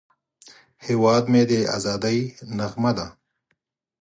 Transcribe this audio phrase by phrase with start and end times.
[0.85, 2.19] هیواد مې د ازادۍ
[2.57, 3.07] نغمه ده